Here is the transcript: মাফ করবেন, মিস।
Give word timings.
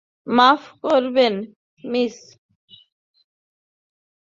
মাফ 0.27 0.61
করবেন, 0.81 1.33
মিস। 1.83 2.17